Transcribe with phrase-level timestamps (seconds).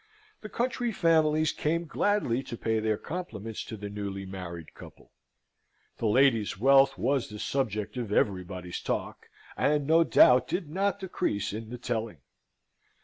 [0.41, 5.11] The country families came gladly to pay their compliments to the newly married couple.
[5.99, 11.53] The lady's wealth was the subject of everybody's talk, and no doubt did not decrease
[11.53, 12.17] in the telling.